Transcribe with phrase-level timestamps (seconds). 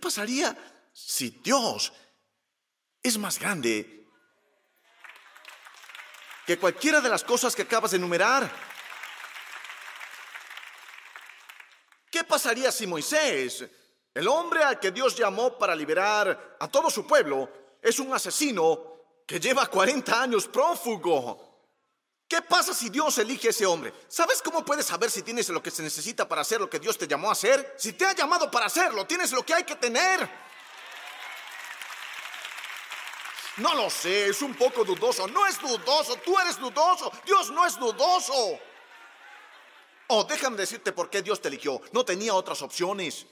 [0.00, 0.56] pasaría
[0.92, 1.92] si Dios
[3.02, 4.08] es más grande
[6.46, 8.50] que cualquiera de las cosas que acabas de enumerar?
[12.10, 13.64] ¿Qué pasaría si Moisés,
[14.12, 17.48] el hombre al que Dios llamó para liberar a todo su pueblo,
[17.80, 18.96] es un asesino
[19.26, 21.49] que lleva 40 años prófugo?
[22.30, 23.92] ¿Qué pasa si Dios elige a ese hombre?
[24.06, 26.96] ¿Sabes cómo puedes saber si tienes lo que se necesita para hacer lo que Dios
[26.96, 27.74] te llamó a hacer?
[27.76, 30.30] Si te ha llamado para hacerlo, tienes lo que hay que tener.
[33.56, 35.26] No lo sé, es un poco dudoso.
[35.26, 37.10] No es dudoso, tú eres dudoso.
[37.26, 38.60] Dios no es dudoso.
[40.06, 41.80] Oh, déjame decirte por qué Dios te eligió.
[41.90, 43.26] No tenía otras opciones.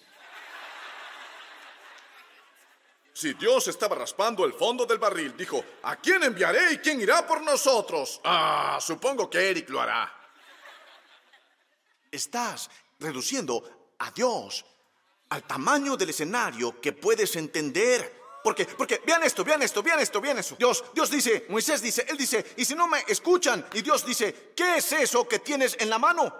[3.19, 7.27] Si Dios estaba raspando el fondo del barril, dijo, ¿a quién enviaré y quién irá
[7.27, 8.21] por nosotros?
[8.23, 10.31] Ah, supongo que Eric lo hará.
[12.12, 14.65] Estás reduciendo a Dios
[15.31, 18.23] al tamaño del escenario que puedes entender.
[18.45, 20.55] Porque, porque, vean esto, vean esto, vean esto, vean eso.
[20.57, 24.53] Dios, Dios dice, Moisés dice, él dice, y si no me escuchan, y Dios dice,
[24.55, 26.33] ¿qué es eso que tienes en la mano?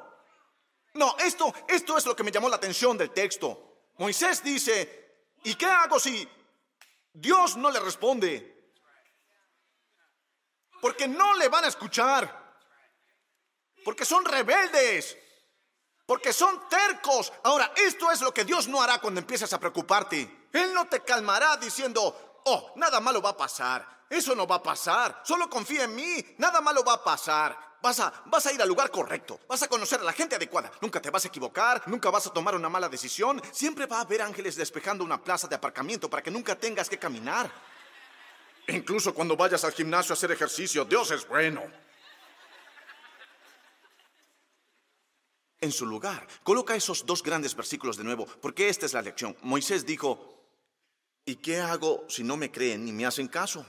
[0.95, 3.89] No, esto, esto es lo que me llamó la atención del texto.
[3.97, 6.38] Moisés dice, ¿y qué hago si
[7.13, 8.73] Dios no le responde.
[10.81, 12.57] Porque no le van a escuchar.
[13.85, 15.17] Porque son rebeldes.
[16.07, 17.33] Porque son tercos.
[17.45, 20.49] Ahora, esto es lo que Dios no hará cuando empieces a preocuparte.
[20.53, 24.05] Él no te calmará diciendo, oh, nada malo va a pasar.
[24.09, 25.21] Eso no va a pasar.
[25.25, 26.35] Solo confía en mí.
[26.39, 27.68] Nada malo va a pasar.
[27.81, 30.71] Vas a, vas a ir al lugar correcto, vas a conocer a la gente adecuada,
[30.81, 34.01] nunca te vas a equivocar, nunca vas a tomar una mala decisión, siempre va a
[34.01, 37.51] haber ángeles despejando una plaza de aparcamiento para que nunca tengas que caminar.
[38.67, 41.63] Incluso cuando vayas al gimnasio a hacer ejercicio, Dios es bueno.
[45.61, 49.37] En su lugar, coloca esos dos grandes versículos de nuevo, porque esta es la lección.
[49.43, 50.45] Moisés dijo,
[51.25, 53.65] ¿y qué hago si no me creen ni me hacen caso?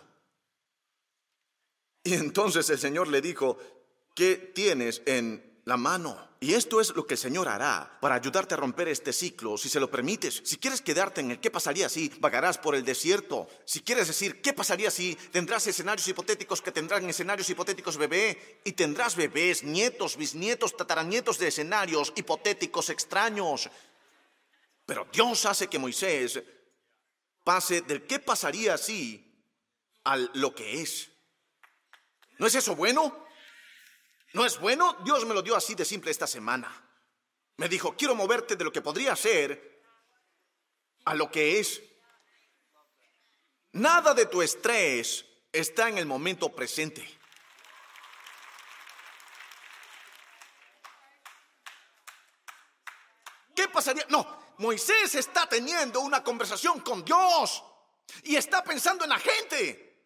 [2.04, 3.58] Y entonces el Señor le dijo,
[4.20, 6.36] ¿Qué tienes en la mano.
[6.42, 9.70] Y esto es lo que el Señor hará para ayudarte a romper este ciclo, si
[9.70, 10.42] se lo permites.
[10.44, 13.48] Si quieres quedarte en el qué pasaría si, vagarás por el desierto.
[13.64, 18.60] Si quieres decir qué pasaría si, tendrás escenarios hipotéticos que tendrán escenarios hipotéticos bebé.
[18.66, 23.70] Y tendrás bebés, nietos, bisnietos, tataranietos de escenarios hipotéticos extraños.
[24.86, 26.44] Pero Dios hace que Moisés
[27.46, 29.34] pase del qué pasaría si
[30.04, 31.10] al lo que es.
[32.38, 33.29] ¿No es eso bueno?
[34.34, 34.96] ¿No es bueno?
[35.04, 36.72] Dios me lo dio así de simple esta semana.
[37.58, 39.82] Me dijo, quiero moverte de lo que podría ser
[41.06, 41.82] a lo que es.
[43.74, 47.20] Nada de tu estrés está en el momento presente.
[53.56, 54.06] ¿Qué pasaría?
[54.10, 57.64] No, Moisés está teniendo una conversación con Dios
[58.24, 60.06] y está pensando en la gente.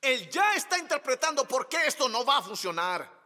[0.00, 3.19] Él ya está interpretando por qué esto no va a funcionar.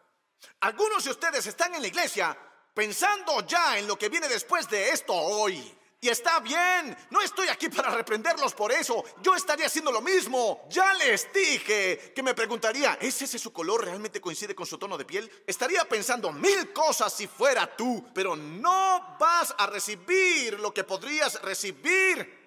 [0.61, 2.37] Algunos de ustedes están en la iglesia
[2.75, 5.79] pensando ya en lo que viene después de esto hoy.
[6.05, 9.03] Y está bien, no estoy aquí para reprenderlos por eso.
[9.23, 10.67] Yo estaría haciendo lo mismo.
[10.69, 14.99] Ya les dije que me preguntaría, ¿es ese su color realmente coincide con su tono
[14.99, 15.33] de piel?
[15.47, 21.41] Estaría pensando mil cosas si fuera tú, pero no vas a recibir lo que podrías
[21.41, 22.45] recibir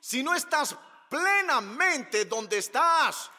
[0.00, 0.74] si no estás
[1.10, 3.30] plenamente donde estás.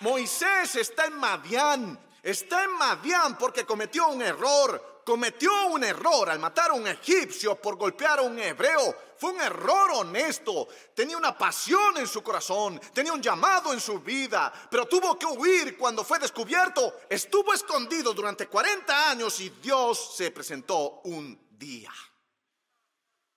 [0.00, 6.38] Moisés está en Madián, está en Madián porque cometió un error, cometió un error al
[6.38, 8.94] matar a un egipcio por golpear a un hebreo.
[9.16, 14.00] Fue un error honesto, tenía una pasión en su corazón, tenía un llamado en su
[14.00, 17.00] vida, pero tuvo que huir cuando fue descubierto.
[17.08, 21.92] Estuvo escondido durante 40 años y Dios se presentó un día.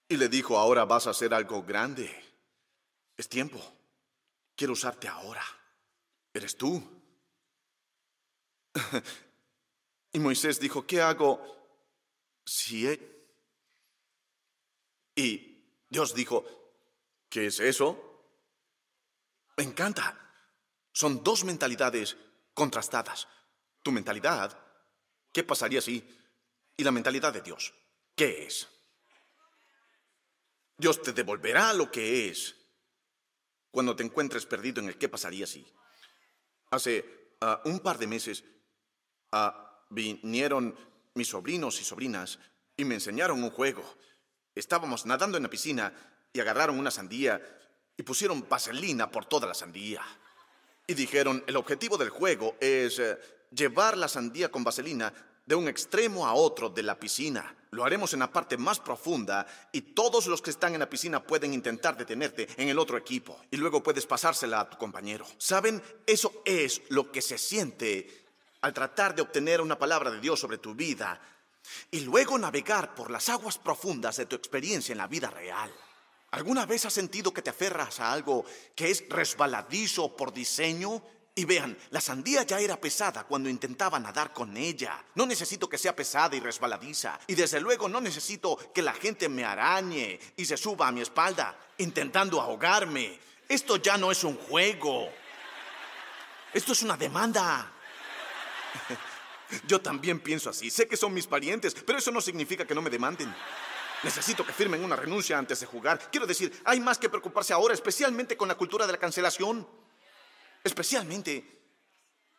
[0.09, 2.13] Y le dijo, ahora vas a hacer algo grande.
[3.15, 3.59] Es tiempo.
[4.55, 5.43] Quiero usarte ahora.
[6.39, 6.81] Eres tú.
[10.13, 11.41] y Moisés dijo, ¿qué hago
[12.45, 12.87] si...
[15.15, 16.45] Y Dios dijo,
[17.27, 18.31] ¿qué es eso?
[19.57, 20.17] Me encanta.
[20.93, 22.15] Son dos mentalidades
[22.53, 23.27] contrastadas.
[23.83, 24.57] Tu mentalidad,
[25.33, 26.07] ¿qué pasaría si?
[26.77, 27.73] Y la mentalidad de Dios,
[28.15, 28.65] ¿qué es?
[30.77, 32.55] Dios te devolverá lo que es
[33.71, 35.67] cuando te encuentres perdido en el qué pasaría si.
[36.71, 38.43] Hace ah, un par de meses
[39.31, 40.75] ah, vinieron
[41.15, 42.39] mis sobrinos y sobrinas
[42.77, 43.83] y me enseñaron un juego.
[44.55, 45.93] Estábamos nadando en la piscina
[46.31, 47.41] y agarraron una sandía
[47.97, 50.01] y pusieron vaselina por toda la sandía.
[50.87, 53.17] Y dijeron, el objetivo del juego es eh,
[53.51, 55.13] llevar la sandía con vaselina
[55.49, 57.55] de un extremo a otro de la piscina.
[57.71, 61.23] Lo haremos en la parte más profunda y todos los que están en la piscina
[61.23, 65.25] pueden intentar detenerte en el otro equipo y luego puedes pasársela a tu compañero.
[65.39, 65.81] ¿Saben?
[66.05, 68.27] Eso es lo que se siente
[68.61, 71.19] al tratar de obtener una palabra de Dios sobre tu vida
[71.89, 75.73] y luego navegar por las aguas profundas de tu experiencia en la vida real.
[76.29, 81.01] ¿Alguna vez has sentido que te aferras a algo que es resbaladizo por diseño?
[81.39, 85.01] Y vean, la sandía ya era pesada cuando intentaba nadar con ella.
[85.15, 87.17] No necesito que sea pesada y resbaladiza.
[87.27, 90.99] Y desde luego no necesito que la gente me arañe y se suba a mi
[90.99, 93.17] espalda intentando ahogarme.
[93.47, 95.09] Esto ya no es un juego.
[96.53, 97.71] Esto es una demanda.
[99.65, 100.69] Yo también pienso así.
[100.69, 103.33] Sé que son mis parientes, pero eso no significa que no me demanden.
[104.03, 106.01] Necesito que firmen una renuncia antes de jugar.
[106.11, 109.65] Quiero decir, hay más que preocuparse ahora, especialmente con la cultura de la cancelación.
[110.63, 111.43] Especialmente,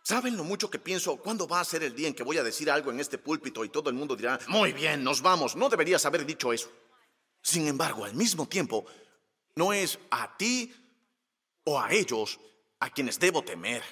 [0.03, 1.17] ¿saben lo mucho que pienso?
[1.17, 3.65] ¿Cuándo va a ser el día en que voy a decir algo en este púlpito
[3.65, 6.71] y todo el mundo dirá, muy bien, nos vamos, no deberías haber dicho eso?
[7.43, 8.85] Sin embargo, al mismo tiempo,
[9.55, 10.75] no es a ti
[11.65, 12.39] o a ellos
[12.81, 13.83] a quienes debo temer.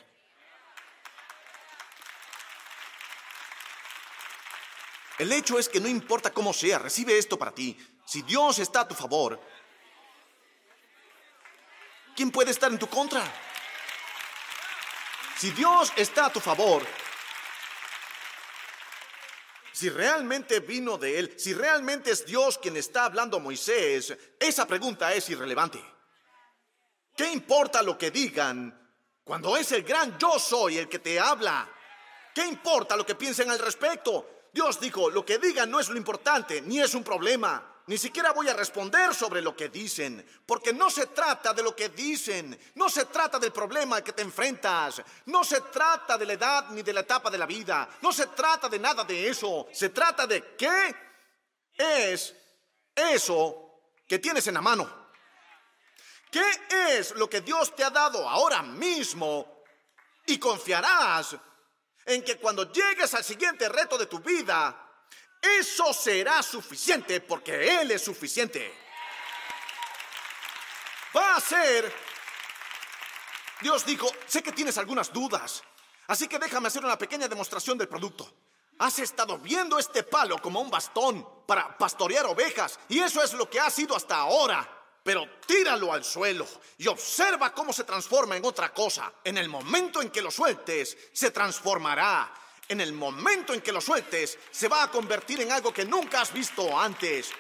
[5.19, 7.77] El hecho es que no importa cómo sea, recibe esto para ti.
[8.07, 9.41] Si Dios está a tu favor,
[12.15, 13.23] ¿quién puede estar en tu contra?
[15.39, 16.83] Si Dios está a tu favor,
[19.73, 24.67] si realmente vino de Él, si realmente es Dios quien está hablando a Moisés, esa
[24.67, 25.81] pregunta es irrelevante.
[27.17, 28.93] ¿Qué importa lo que digan
[29.23, 31.71] cuando es el gran yo soy el que te habla?
[32.35, 34.49] ¿Qué importa lo que piensen al respecto?
[34.53, 37.78] Dios dijo, lo que digan no es lo importante, ni es un problema.
[37.89, 41.75] Ni siquiera voy a responder sobre lo que dicen, porque no se trata de lo
[41.75, 46.35] que dicen, no se trata del problema que te enfrentas, no se trata de la
[46.35, 49.69] edad ni de la etapa de la vida, no se trata de nada de eso,
[49.73, 50.95] se trata de qué
[51.79, 52.35] es
[52.95, 55.09] eso que tienes en la mano.
[56.31, 56.45] ¿Qué
[56.91, 59.65] es lo que Dios te ha dado ahora mismo?
[60.27, 61.35] Y confiarás
[62.05, 64.88] en que cuando llegues al siguiente reto de tu vida,
[65.41, 68.73] eso será suficiente porque Él es suficiente.
[71.17, 72.09] Va a ser...
[73.61, 75.65] Dios dijo, sé que tienes algunas dudas,
[76.07, 78.33] así que déjame hacer una pequeña demostración del producto.
[78.79, 83.51] Has estado viendo este palo como un bastón para pastorear ovejas y eso es lo
[83.51, 86.47] que ha sido hasta ahora pero tíralo al suelo
[86.77, 89.11] y observa cómo se transforma en otra cosa.
[89.25, 92.31] En el momento en que lo sueltes, se transformará.
[92.69, 96.21] En el momento en que lo sueltes, se va a convertir en algo que nunca
[96.21, 97.31] has visto antes.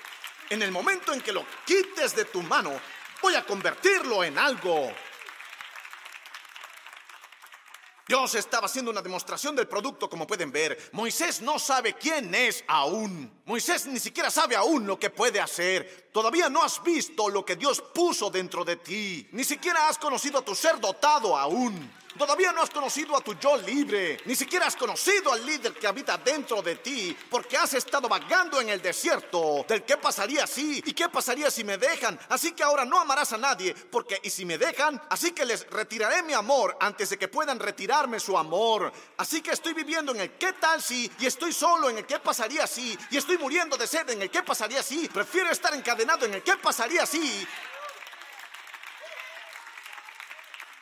[0.48, 2.80] En el momento en que lo quites de tu mano,
[3.20, 4.90] voy a convertirlo en algo
[8.08, 10.78] Dios estaba haciendo una demostración del producto, como pueden ver.
[10.92, 13.42] Moisés no sabe quién es aún.
[13.44, 16.07] Moisés ni siquiera sabe aún lo que puede hacer.
[16.18, 19.28] Todavía no has visto lo que Dios puso dentro de ti.
[19.30, 21.88] Ni siquiera has conocido a tu ser dotado aún.
[22.18, 25.86] Todavía no has conocido a tu yo libre, ni siquiera has conocido al líder que
[25.86, 30.82] habita dentro de ti, porque has estado vagando en el desierto del qué pasaría si
[30.84, 32.18] y qué pasaría si me dejan.
[32.28, 35.68] Así que ahora no amarás a nadie, porque y si me dejan, así que les
[35.70, 38.92] retiraré mi amor antes de que puedan retirarme su amor.
[39.18, 42.18] Así que estoy viviendo en el qué tal si y estoy solo en el qué
[42.18, 45.08] pasaría si y estoy muriendo de sed en el qué pasaría si.
[45.08, 47.46] Prefiero estar encadenado en el qué pasaría si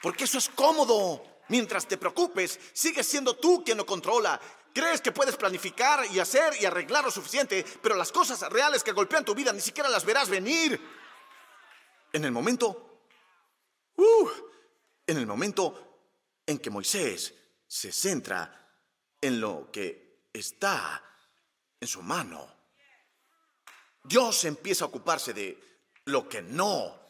[0.02, 1.22] Porque eso es cómodo.
[1.48, 4.40] Mientras te preocupes, sigues siendo tú quien lo controla.
[4.72, 8.92] Crees que puedes planificar y hacer y arreglar lo suficiente, pero las cosas reales que
[8.92, 10.80] golpean tu vida ni siquiera las verás venir.
[12.12, 13.08] En el momento,
[13.96, 14.28] uh,
[15.06, 16.04] en el momento
[16.46, 17.34] en que Moisés
[17.66, 18.70] se centra
[19.20, 21.02] en lo que está
[21.80, 22.55] en su mano,
[24.06, 25.58] Dios empieza a ocuparse de
[26.04, 27.00] lo que no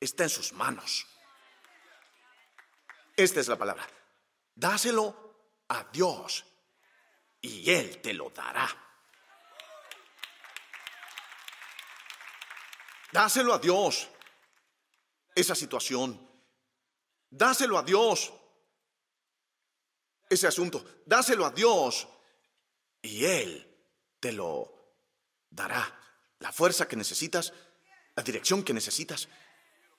[0.00, 1.06] está en sus manos.
[3.16, 3.86] Esta es la palabra.
[4.54, 5.34] Dáselo
[5.68, 6.44] a Dios
[7.40, 8.68] y Él te lo dará.
[13.12, 14.08] Dáselo a Dios
[15.34, 16.28] esa situación.
[17.28, 18.32] Dáselo a Dios
[20.28, 21.02] ese asunto.
[21.06, 22.08] Dáselo a Dios
[23.02, 23.66] y Él
[24.18, 24.96] te lo
[25.50, 25.99] dará.
[26.40, 27.52] La fuerza que necesitas,
[28.16, 29.28] la dirección que necesitas.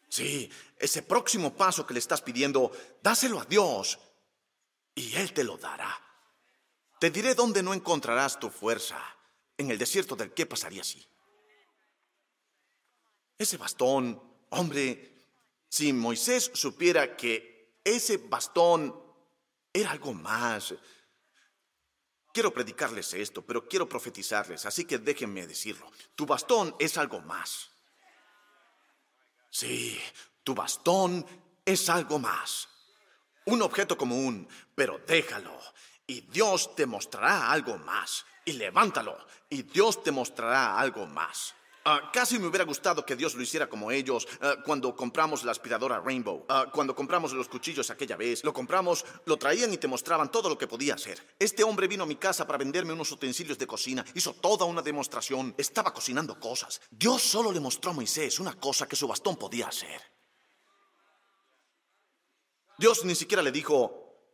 [0.09, 2.71] Sí, ese próximo paso que le estás pidiendo,
[3.01, 3.97] dáselo a Dios
[4.93, 5.99] y Él te lo dará.
[6.99, 8.99] Te diré dónde no encontrarás tu fuerza,
[9.57, 11.03] en el desierto del qué pasaría si.
[13.37, 15.11] Ese bastón, hombre,
[15.67, 18.95] si Moisés supiera que ese bastón
[19.73, 20.75] era algo más,
[22.33, 25.91] Quiero predicarles esto, pero quiero profetizarles, así que déjenme decirlo.
[26.15, 27.69] Tu bastón es algo más.
[29.49, 29.99] Sí,
[30.43, 31.25] tu bastón
[31.65, 32.69] es algo más.
[33.45, 35.59] Un objeto común, pero déjalo.
[36.07, 38.25] Y Dios te mostrará algo más.
[38.45, 39.17] Y levántalo.
[39.49, 41.53] Y Dios te mostrará algo más.
[41.83, 45.51] Ah, casi me hubiera gustado que Dios lo hiciera como ellos ah, cuando compramos la
[45.51, 48.43] aspiradora Rainbow, ah, cuando compramos los cuchillos aquella vez.
[48.43, 51.35] Lo compramos, lo traían y te mostraban todo lo que podía hacer.
[51.39, 54.83] Este hombre vino a mi casa para venderme unos utensilios de cocina, hizo toda una
[54.83, 56.81] demostración, estaba cocinando cosas.
[56.91, 60.01] Dios solo le mostró a Moisés una cosa que su bastón podía hacer.
[62.77, 64.27] Dios ni siquiera le dijo,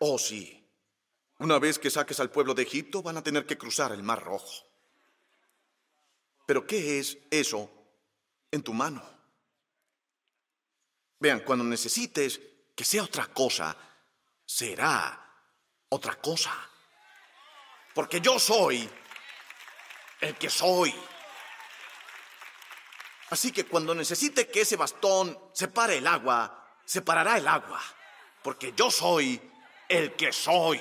[0.00, 0.68] oh sí,
[1.38, 4.24] una vez que saques al pueblo de Egipto van a tener que cruzar el Mar
[4.24, 4.73] Rojo.
[6.46, 7.70] Pero ¿qué es eso
[8.50, 9.02] en tu mano?
[11.18, 12.40] Vean, cuando necesites
[12.74, 13.76] que sea otra cosa,
[14.44, 15.24] será
[15.88, 16.52] otra cosa.
[17.94, 18.88] Porque yo soy
[20.20, 20.94] el que soy.
[23.30, 27.80] Así que cuando necesite que ese bastón separe el agua, separará el agua.
[28.42, 29.40] Porque yo soy
[29.88, 30.80] el que soy.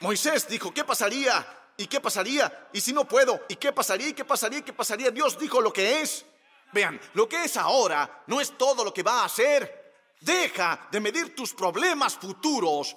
[0.00, 2.68] Moisés dijo, ¿qué pasaría ¿Y qué pasaría?
[2.72, 3.44] ¿Y si no puedo?
[3.48, 4.06] ¿Y qué pasaría?
[4.06, 4.60] ¿Y qué pasaría?
[4.60, 5.10] ¿Y qué pasaría?
[5.10, 6.24] Dios dijo lo que es.
[6.72, 10.14] Vean, lo que es ahora no es todo lo que va a ser.
[10.20, 12.94] Deja de medir tus problemas futuros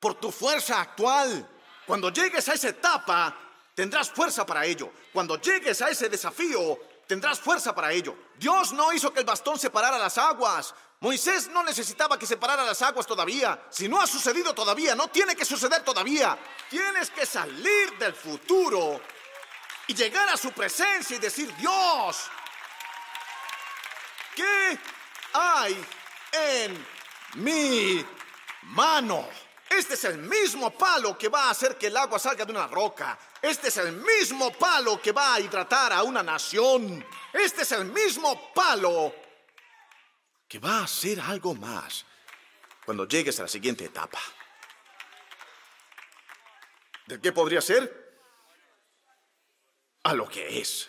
[0.00, 1.48] por tu fuerza actual.
[1.86, 3.38] Cuando llegues a esa etapa,
[3.76, 4.90] tendrás fuerza para ello.
[5.12, 8.16] Cuando llegues a ese desafío, tendrás fuerza para ello.
[8.36, 10.74] Dios no hizo que el bastón separara las aguas.
[11.00, 13.66] Moisés no necesitaba que separara las aguas todavía.
[13.70, 16.38] Si no ha sucedido todavía, no tiene que suceder todavía.
[16.70, 19.00] Tienes que salir del futuro
[19.86, 22.16] y llegar a su presencia y decir, Dios,
[24.34, 24.78] ¿qué
[25.34, 25.84] hay
[26.32, 26.86] en
[27.34, 28.04] mi
[28.62, 29.28] mano?
[29.68, 32.66] Este es el mismo palo que va a hacer que el agua salga de una
[32.68, 33.18] roca.
[33.42, 37.04] Este es el mismo palo que va a hidratar a una nación.
[37.34, 39.25] Este es el mismo palo
[40.48, 42.04] que va a hacer algo más
[42.84, 44.20] cuando llegues a la siguiente etapa.
[47.06, 48.20] ¿De qué podría ser?
[50.02, 50.88] A lo que es.